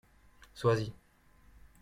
Sois-y. 0.55 0.91